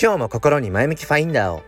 [0.00, 1.62] 今日も心に前向きファインダーを。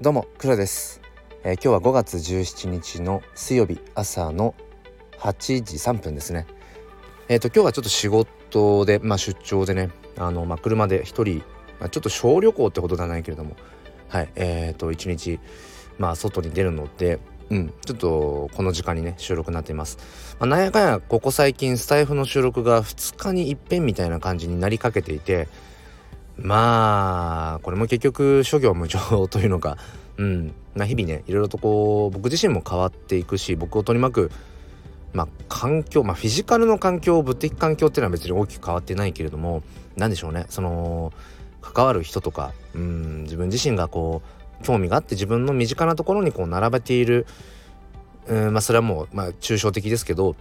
[0.00, 1.00] どうも黒です、
[1.42, 4.54] えー、今日は5月17日の水曜日朝の
[5.18, 6.46] 8時3分ですね。
[7.28, 11.38] えっ、ー、と今日はちょっと仕事でまあ出張でねあのまあ車で一人、
[11.80, 13.56] まあ、ちょっと小旅行ってことではないけれども。
[14.08, 15.40] はいえっ、ー、と一日
[15.98, 17.18] まあ外に出るので
[17.50, 19.98] うん、ちょっとこの時間にね収録になっています。
[20.38, 25.48] まあ、なんやかんやここ最近スタイフの収録が2日に一遍みたいな感じになりかけていて
[26.42, 29.76] まあこれも結局諸行無常というのか、
[30.16, 34.30] うん、まあ、日々ねいろいろとこう僕自身も変わっていくし僕を取り巻く
[35.12, 39.62] まあ環境まあフィジカルの環境物的環境っていうのは別に大きく変わってないけれども
[39.96, 40.46] 何でしょうね。
[40.48, 41.12] その
[41.60, 44.22] 関わる人とかうん自分自身がこ
[44.60, 47.26] う興味があって自分の身近なところにこう並べている
[48.26, 50.36] うんまあそれはもうまあ抽象的ですけど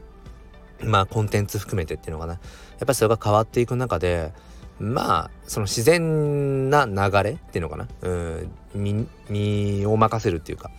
[0.82, 2.34] まあコンテンツ含めてっていうのかな。
[2.34, 2.40] やっ
[2.80, 4.32] ぱりそれが変わっていく中で
[4.80, 7.88] まあその自然な流れっていうのかな？
[8.02, 8.52] うん。
[8.76, 10.70] 身身を任せるっていうか、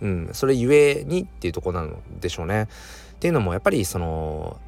[0.00, 2.68] うん、それゆえにっていうとこなのでしょうね。
[3.14, 4.58] っていうのもやっぱりその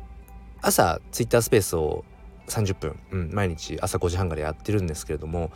[0.61, 2.05] 朝ツイッタースペースを
[2.49, 5.53] 30分、うん、毎日朝5時半からやってるんですけれども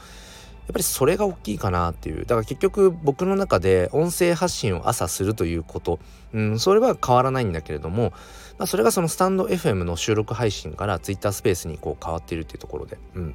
[0.67, 2.27] やっぱりそれが大きいかなっていう。
[2.27, 6.01] だから結局僕の中で音声発信を朝するということ、
[6.35, 8.13] うん、それは変わらないんだけれども、
[8.59, 13.35] まあ、それがそのスタンド FM の収録配信から Twitter スペースにこう変わっているっていうところで、うん、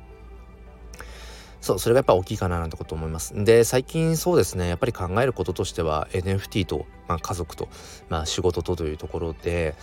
[1.61, 3.33] そうそれがやっぱ大きいかななんてこと思います。
[3.45, 4.67] で最近そうですね。
[4.67, 7.69] やっぱり考えることとしては NFT と、まあ、家族と、
[8.09, 9.75] まあ、仕事とというところで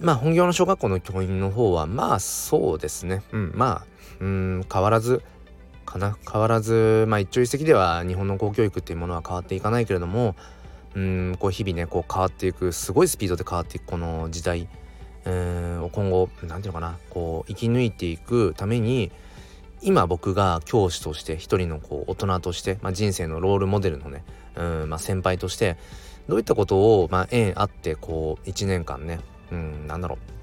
[0.00, 3.22] まあ本業の小学校の教員の方はまあそうですね。
[3.32, 3.86] うんまあ
[4.20, 5.22] うん変わらず
[5.84, 6.16] かな。
[6.30, 10.34] 変わらずまあ一朝一夕では日本の公教育っていうものは変わっていかないけれども
[10.94, 14.68] うんこう日々ねこう変わっていくすごいスピードで変わっていくこの時代。
[15.24, 16.98] うん今後何て言うのかな。
[17.10, 19.10] こう生き抜いていくために
[19.80, 24.24] 今僕が教師として一人のこう大人として、まあ、人生のロールモデルのね
[24.56, 25.76] うん、まあ、先輩として
[26.28, 29.20] どういったことを、まあ、縁あってこう1年間ね
[29.50, 30.33] うんなんだろう。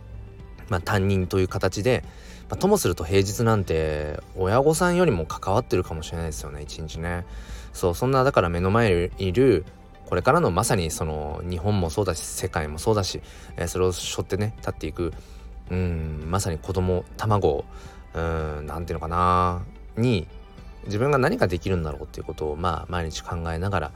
[0.71, 2.05] まあ、担任という形で、
[2.49, 7.25] まあ、ともすると平日なんて親御さんよりも関わってるかもしれないですよね一日ね。
[7.73, 9.65] そうそんなだから目の前にいる
[10.05, 13.21] これからのまさにその日本もそうだし世界もそうだし、
[13.57, 15.13] えー、それを背負ってね立っていく
[15.69, 17.65] うんまさに子供卵
[18.13, 19.63] うん何ていうのかな
[19.97, 20.25] に
[20.85, 23.91] 自分が何ができるんだろうっていうことをまあ毎日考えながら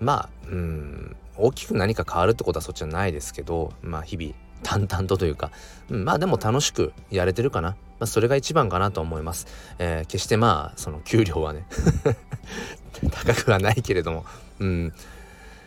[0.00, 5.50] まあうん大きく何か変わるってことはそっちじゃないですけどまあ日々淡々とというか、
[5.88, 7.70] うん、まあでも楽しくやれてるかな。
[7.98, 9.46] まあ、それが一番かなと思います。
[9.78, 11.66] えー、決してまあその給料はね
[13.10, 14.24] 高くはないけれども、
[14.58, 14.92] うん。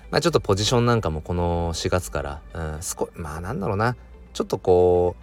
[0.10, 3.96] まあちょっとポジションなんかもこの4月から、うん、少まあなんだろうな、
[4.34, 5.16] ちょっとこ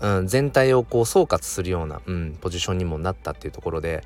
[0.00, 4.04] う、うん、全体をこう総括するような、うん、ポジションにもなったっていうところで、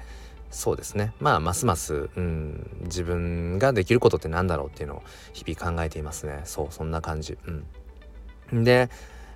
[0.51, 5.03] そうですねまあますます、うん、自分ができることってなんだろうっていうのを
[5.33, 7.65] 日々考えていますねそうそんな感じうん
[8.53, 8.91] で、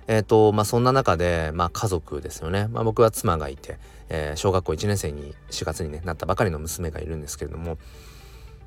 [0.07, 2.67] えっ、と、まあ、そんな中で、まあ、家族ですよね。
[2.67, 3.77] まあ、僕は妻がいて、
[4.09, 7.77] えー、小学校1年生に4月に、ね、なったばかりの娘がいるんですけれども、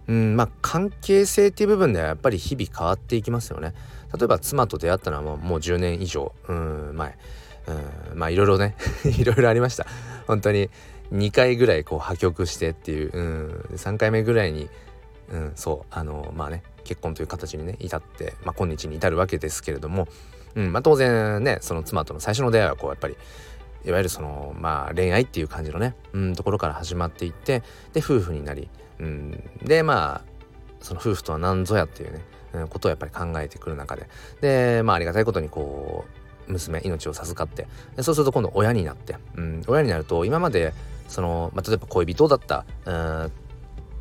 [0.09, 3.75] うん、まあ、関係性っていう部分ではやっぱり日々変わっていきますよね。
[4.17, 7.19] 例えば妻と出会ったのはもうもう10年以上、うん、前。
[8.13, 9.87] うん、まあ、いろいろね、 いろいろありました。
[10.27, 10.71] 本当に
[11.13, 14.69] 2回ぐらいこう破局してっていう、うん、3回目ぐらいに、
[15.31, 20.09] うん、そう、あの、まあね、結婚という形にね、至って、まあ、今日に至るわけですけれども、
[20.55, 23.17] うんまあ、当然ねその妻との最初の出会いはこうやっぱり
[23.85, 30.37] いわゆるそのまあ恋愛っていう感じのね、うん、ところから始まっていってで夫婦になり、うん、でまあ
[30.81, 32.21] その夫婦とは何ぞやっていうね、
[32.55, 34.09] うん、ことをやっぱり考えてくる中で
[34.41, 36.05] でまあありがたいことにこ
[36.49, 37.67] う娘命を授かって
[37.97, 40.73] でそうすると今度親になって、うん、親になると今まで
[41.09, 43.33] その、まあ、例えば恋人だった、うん、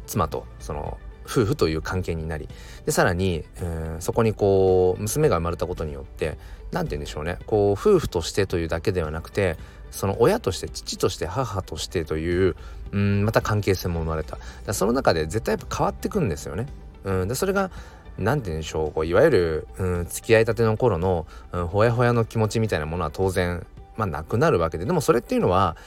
[0.05, 2.47] 妻とその夫婦という関係になり
[2.85, 6.37] でさらに、えー、そこにこう娘が生まれたことによって
[6.71, 7.37] 何て言うんでしょうね。
[7.45, 9.57] こう夫婦としてというだけではなくて
[9.91, 12.55] その親として父として母としてという
[12.91, 14.37] うんまた関係性も生まれた。
[14.73, 16.67] その中で絶対やっぱ変わってくんですよね。
[17.03, 17.71] うん、でそれが
[18.17, 18.91] 何て言うんでしょう。
[18.91, 23.65] こういわゆる、うん、付き合いたての頃の、うん、ほやほやの気持ちみたいなものは当然
[23.95, 24.85] まあなくなるわけで。
[24.85, 25.77] でもそれっていうのは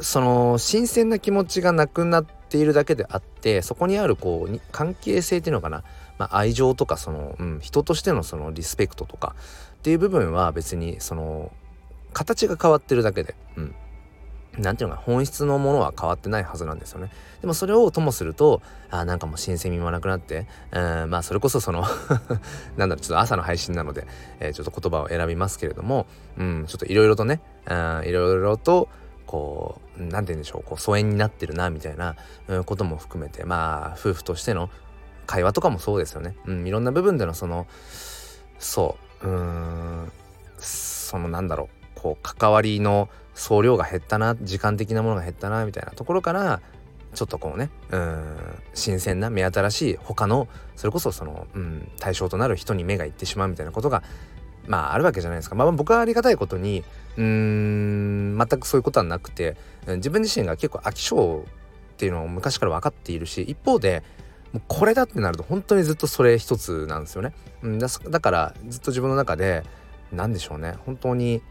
[0.00, 5.82] その新鮮な気持ちがなくなっているだけであってそこにあるこう関係性っていうのかな、
[6.18, 9.34] まあ、愛情とかその、うん、人としてのそのリスペクトとか
[9.78, 11.52] っていう部分は別にその
[12.12, 13.74] 形が変わってるだけで、うん、
[14.58, 17.10] なんていうのか本質のものは変わってないはずなんですよね。
[17.40, 18.60] でもそれをともすると
[18.90, 21.84] あなんかもう新鮮味もなくなって、うん、まあそれこそその
[22.76, 24.06] なんだろうちょっと朝の配信なので、
[24.40, 26.06] えー、ちょっと言葉を選びますけれども、
[26.38, 27.70] うん、ちょっといろいろとねい
[28.10, 28.88] ろいろと
[29.26, 32.16] こう何て言うんでしょうこう疎遠になってるなみたいな、
[32.64, 34.70] ことも含めてまあ夫婦としての
[35.26, 36.36] 会話とかもそうですよね。
[36.46, 37.66] うん、いろんな部分でのその
[38.58, 40.12] そううん
[40.58, 46.60] そのなんだろうこう関わりの総量が減ったな時間的なものが減ったなみたいなところから
[47.14, 54.02] ちょっとこうねうん新鮮な目新しい他のそれこそその、うん、対象となる人に目がいってしまうみたいなことが
[54.68, 55.56] まああるわけじゃないですか。
[55.56, 56.84] まあ僕はありがたいことに
[57.16, 59.56] うーん全くそういうことはなくて
[59.86, 64.04] 自分自身が結構飽き性っていうのを昔から分かっているし一方で
[64.52, 67.32] もうこれだってなると本当にずっとそれ一つなんですよね。
[67.62, 69.64] うん、だだからずっと自分の中で
[70.12, 71.42] 何でしょうね本当に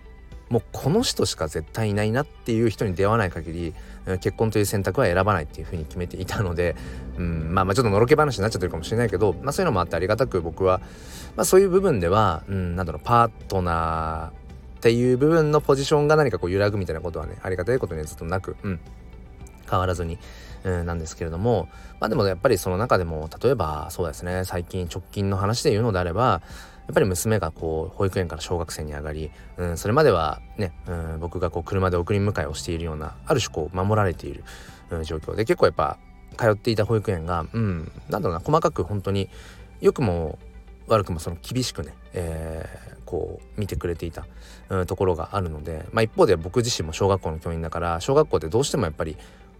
[0.50, 3.74] もうこの人しか絶対いないなっていう人に出会わない限り
[4.20, 6.76] 結婚という選択は選ばないっていうふうに決めていたので、
[7.18, 10.80] うん、まあまあちょっとのろけ話になっちゃってるかもしれないけど、まあ、そういうのもあってありがたく僕は、
[11.36, 18.80] まあ、そういう部分では、うん、なんだろうパートナーっていう部分のポジションが何かこう揺らぐみたいなことはねありがたいことにはずっとなく、うん、
[19.70, 20.18] 変わらずに、
[20.64, 21.68] うん、なんですけれども
[22.00, 26.42] まあでもやっぱりその中でも例えばそうですね最近直近の話で言うのであれば
[26.88, 34.44] やっぱり娘がこう保育園から小学生に上がり、うん、それまではね、うん、僕がこう車で送り迎えをしているようなある種こう守られている、
[34.90, 35.98] うん、状況で結構やっぱ
[36.38, 39.30] 通っていた保育園が、うん、なんだろうな細かく本当に
[39.82, 40.40] 良くも
[40.88, 44.26] 悪くもその厳しくね、えー、こう見てくれていた、
[44.70, 49.18] うん、ところがあるので、まあ、一方で僕自身も小学校の教員だから小学校でどうしてもやっぱり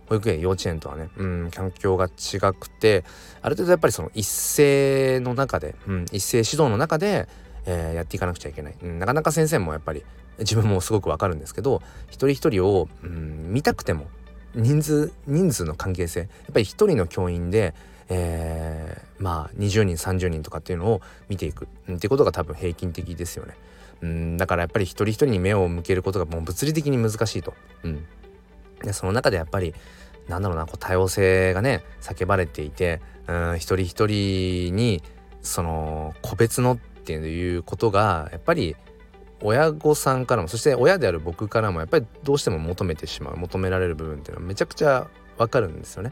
[0.08, 3.04] 保育園幼稚園とはね、うん、環境が違くて
[3.42, 7.28] ある程度やっぱりその一斉の中で、うん、一斉指導の中で、
[7.66, 10.04] えー、やっていかなくちゃいけない、うん、なかなか先生もやっぱり
[10.40, 14.08] 自分もすごくわかるんですけど一人一人を、うん、見たくても
[14.56, 17.74] 人数人数の関係性やっぱり一人の教員で、
[18.10, 23.56] えー、まあ20人30人とかっていうのを見ていく、うん、っていうことが多分平均的ですよね。
[24.02, 27.54] うん、だからやっぱり一人一人に目を向けることがもう物理的に難しいと。
[27.84, 28.06] うん、
[28.84, 29.74] でその中でやっぱり
[30.28, 35.02] なんだろうなこう多様性がね叫ばれていてうん一人一人に
[35.42, 38.76] その個別のっていうことがやっぱり
[39.42, 45.08] 親御さんからもそして親である僕からもやっぱりどうしても求めてしまう求められる部分っていうのはめちゃくちゃ
[45.38, 46.12] わかるんですよね。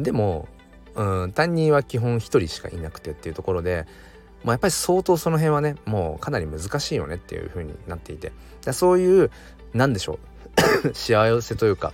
[0.00, 0.48] でも
[0.94, 3.86] うん担任は基本一人しかいなくてっていうところで
[4.44, 8.32] まあ、やっぱり相当その辺はねもうかなり難しいよねっていう風になっていて
[8.72, 9.30] そういう
[9.72, 10.18] 何でしょう
[10.92, 11.92] 幸せというか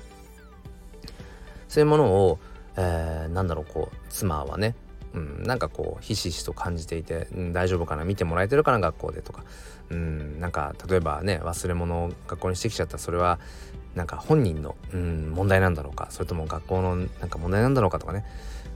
[1.68, 2.38] そういうものを、
[2.76, 4.74] えー、なんだろうこう妻はね
[5.12, 9.44] うん、なんかこうひしひしと感じていて、うん、大丈夫かな見てもらえてるかな学校でとか、
[9.90, 12.98] うん、なんか例えばね忘れ物を学校にしてきちゃった。
[12.98, 13.40] それは
[13.94, 16.08] なんか本人の、うん、問題なんだろうか。
[16.10, 18.24] それとも学校のなんか問題なんだろうかとかね。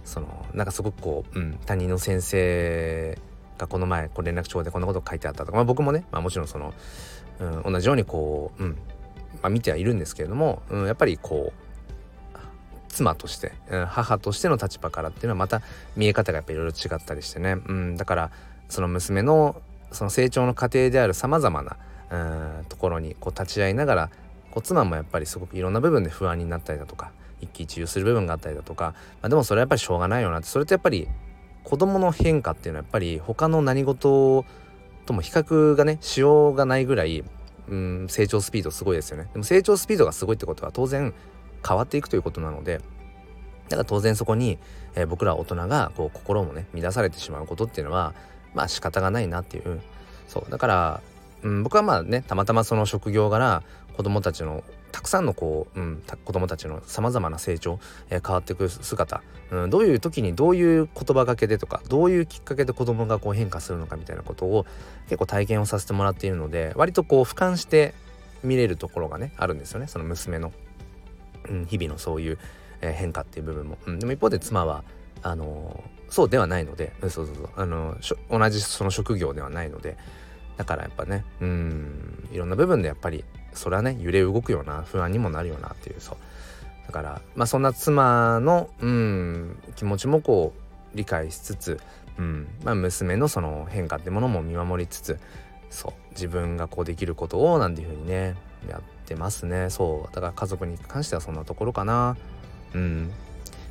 [0.05, 3.19] そのなんかすごくこう、うん、担任の先生
[3.57, 6.75] がこの前こう連絡帳でこんなこと書いてあったとか、まあ、僕もね、まあ、もちろんその、
[7.41, 8.77] うん、同じようにこう、うん
[9.45, 12.39] まあ、見てはいるんですけれども、うん、やっぱりこう
[12.89, 15.61] 妻として、うん、母としての立場からっていうのはまた
[15.97, 18.31] 見え方がやっぱいろいろ違ったりしてね、うん、だから
[18.71, 19.61] その娘の
[19.93, 21.77] その成長の過程であるさまざまな、
[22.11, 24.11] うん、ところにこう立ち会いながら
[24.51, 27.13] こう妻もやっぱりすごくいろんな部分で不安になったりだとか
[27.43, 30.47] 一喜一憂する部分があったりだとか、まあ、でもそれはやっぱりしょうがないよなって。
[30.47, 31.07] それってやっぱり
[31.65, 34.47] 子供の変化っていうのはやっぱり他の何事
[35.07, 37.25] とも比較がねしようがないぐらい、
[37.69, 39.29] うん、成長スピードすごいですよね。
[39.33, 41.15] でも成長スピードがすごいってことは当然
[41.67, 42.81] 変わっていくということなので
[43.69, 44.59] だから当然そこに、
[44.95, 48.15] えー、僕ら大人がこう心もね乱されてしまうことっていうのは
[48.55, 49.81] まあ仕方がないなっていう
[50.29, 51.01] そうだから、
[51.43, 53.63] うん、僕はまあねたまたまその職業柄
[53.97, 54.63] 子供たちの
[54.95, 64.67] たくさんのこう、うん、子供たちのさまざまな成長、えー、変わっていく姿、うん、どういう時にどういう言葉がけでとかどういうきっかけで子供がこう変化するのかみたいなことを
[65.07, 67.93] 結構体験をさせてもらっているので割とこう俯瞰して
[68.45, 70.53] 見れるところがねあるんですよねその娘の
[71.49, 72.39] うん、日々のそういう、
[72.81, 74.85] えー、変化っていう部分も、うん、でも一方で妻は
[75.23, 79.97] あのー、そうではないので、そうそうそうあのー、同じその職業ではないので
[80.57, 83.25] だからやっぱねうんいろんな部分でやっぱり
[83.55, 86.17] それはね揺れ動くような不安にもなるよなっていうそう。
[86.87, 90.53] だからまあそんな妻のうん気持ちもこ
[90.93, 91.81] う理解しつつ、
[92.19, 95.19] うんまあ、娘のその変化ってものも見守りつつ
[95.71, 98.37] そう自分がこうできることをなんていうふうにね
[98.69, 99.71] やってますね。
[99.71, 100.15] そう。
[100.15, 102.17] だから家族に関してはそんなところかな。
[102.75, 103.11] うん。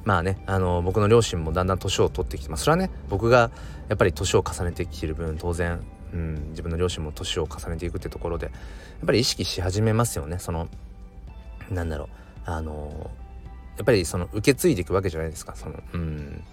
[0.06, 3.52] まあねあの僕の両親もだんだん年を取ってきてますそれはね僕が
[3.88, 5.82] やっぱり年を重ねてきてる分当然、
[6.14, 10.40] うん、自分の両親も年を重ねていくってところでやっぱり意識し始めますよね。
[10.40, 10.68] その
[11.70, 12.08] なんだろう。
[12.46, 13.10] あの
[13.78, 15.56] やっぱりその受け継いでいくわけじゃないですか。
[15.56, 16.44] そのうん。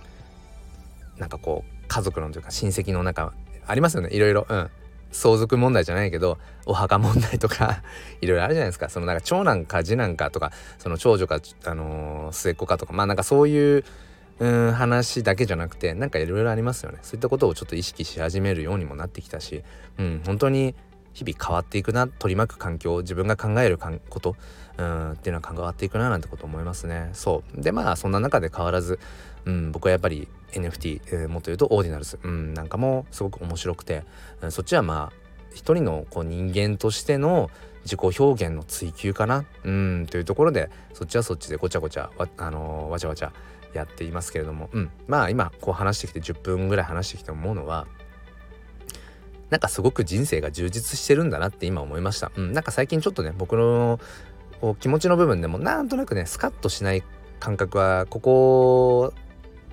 [1.19, 3.35] なんかこう家族のというか親戚の中
[3.67, 4.09] ありますよね。
[4.13, 4.47] いろいろ。
[4.49, 4.71] うん。
[5.13, 7.83] 相続問題じゃないけどお墓問題とか
[8.23, 8.89] いろいろあるじゃないですか。
[8.89, 12.93] そのなんか長男か次男かとかその長女か、あの、末っ子かとか。
[12.93, 13.85] まあなんかそういう
[14.41, 16.99] うん話だけじゃなくてなんかいろいろありますよね。
[17.03, 19.63] そういったことをちょっと意識し始めるようにもなってきたし、
[19.99, 20.75] うん、本当に
[21.13, 24.37] 日々変わっていくな取り巻く環境自分が考えること
[24.79, 27.11] うんっていうのは変わっていくななんてこと思いますね。
[27.13, 27.61] そう。
[27.61, 28.99] でまあそんな中で変わらず、
[29.45, 34.05] うん、僕はやっぱり NFT、えー、もっと言うとオーディナルズ、うん、なんかもすごく面白くて、
[34.41, 35.17] うん、そっちはまあ
[35.53, 37.51] 一人のこう人間としての
[37.85, 39.45] 自己表現の追求かな。
[39.65, 43.33] うんというところでそっちはそっちでごちゃごちゃわ,、あのー、わちゃわちゃ
[43.73, 47.87] やっていますけれども、うん、まあ今こう話してきて10分ぐらい話してきて思うのは
[49.51, 52.31] なんかすごく人生が充実してるんだなって今思いました。
[52.37, 53.99] うん、なんか最近ちょっとね僕の
[54.79, 57.03] 気持ちの部分でもなんとなくねスカッとしない
[57.41, 59.13] 感覚はここ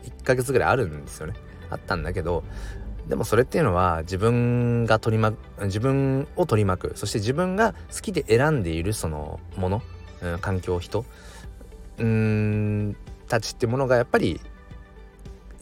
[0.04, 1.34] 1ヶ月ぐらいあるんですよね。
[1.70, 2.44] あったんだけど
[3.08, 9.82] でもそれっていうのは自分が取り巻く自分を取り巻くそして自分が好きで選んでいるそのもの、
[10.22, 11.06] うん、環境人
[12.00, 12.96] うん
[13.27, 14.39] たちってものがやっぱり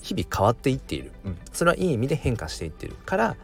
[0.02, 3.36] 日々変わっていっている、うん、それはいい意味で変化していってるから、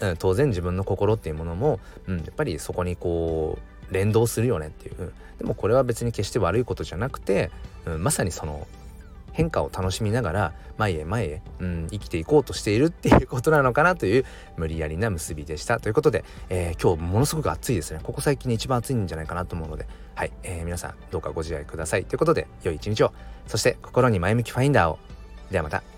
[0.00, 3.58] うん、当然自分の心っていうものも、うん、やっぱりそこにこ
[3.90, 7.50] う連動するよねっていう、でもこれは別に決して悪いことじゃなくて、
[7.84, 8.66] うん、まさにその
[9.36, 14.24] 変化を楽しみながら前へ前へ、うん、生きていこうとしているっていうことなのかなという
[14.56, 15.78] 無理やりな結びでした。
[15.78, 18.00] ということで、えー、今日ものすごく暑いですね。
[18.02, 19.86] ここ最近で一番暑いんじゃないかなと思うので。
[20.14, 22.06] はい、えー、皆さんどうかご自愛ください。
[22.06, 23.12] ということで良い一日を。
[23.46, 24.98] そして心に前向きファインダーを。
[25.50, 25.95] ではまた。